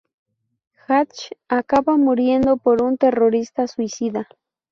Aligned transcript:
Hatch 0.87 1.29
acaba 1.47 1.95
muriendo 1.95 2.57
por 2.57 2.81
un 2.81 2.97
terrorista 2.97 3.67
suicida. 3.67 4.27